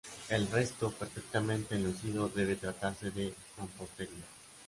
El 0.29 0.47
resto, 0.49 0.89
perfectamente 0.89 1.75
enlucido, 1.75 2.27
debe 2.29 2.55
tratarse 2.55 3.11
de 3.11 3.35
mampostería. 3.59 4.25